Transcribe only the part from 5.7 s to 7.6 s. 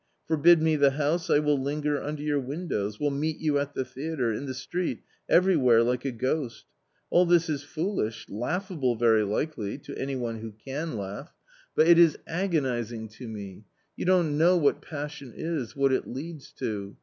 like a ghost. All this